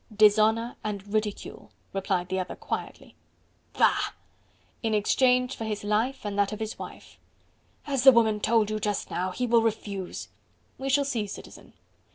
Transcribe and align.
"Dishonour 0.11 0.77
and 0.83 1.13
ridicule!" 1.13 1.69
replied 1.93 2.29
the 2.29 2.39
other 2.39 2.55
quietly. 2.55 3.13
"Bah!" 3.73 4.13
"In 4.81 4.95
exchange 4.95 5.55
for 5.55 5.63
his 5.65 5.83
life 5.83 6.25
and 6.25 6.39
that 6.39 6.51
of 6.51 6.59
his 6.59 6.79
wife." 6.79 7.19
"As 7.85 8.03
the 8.03 8.11
woman 8.11 8.39
told 8.39 8.71
you 8.71 8.79
just 8.79 9.11
now... 9.11 9.29
he 9.29 9.45
will 9.45 9.61
refuse." 9.61 10.29
"We 10.79 10.89
shall 10.89 11.05
see, 11.05 11.27
Citizen." 11.27 11.73